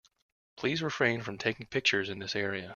Please 0.57 0.81
refrain 0.81 1.21
from 1.21 1.37
taking 1.37 1.67
pictures 1.67 2.09
in 2.09 2.17
this 2.17 2.35
area. 2.35 2.69